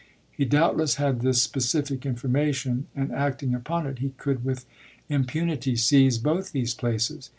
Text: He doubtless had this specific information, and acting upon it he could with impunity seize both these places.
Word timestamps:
He 0.31 0.45
doubtless 0.45 0.95
had 0.95 1.21
this 1.21 1.43
specific 1.43 2.07
information, 2.07 2.87
and 2.95 3.11
acting 3.11 3.53
upon 3.53 3.85
it 3.85 3.99
he 3.99 4.15
could 4.17 4.43
with 4.43 4.65
impunity 5.09 5.75
seize 5.75 6.17
both 6.17 6.53
these 6.53 6.73
places. 6.73 7.29